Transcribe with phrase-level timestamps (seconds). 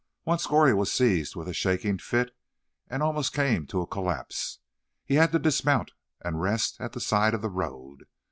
[0.25, 2.35] Once Goree was seized with a shaking fit,
[2.89, 4.57] and almost came to a collapse.
[5.05, 8.07] He had to dismount and rest at the side of the road.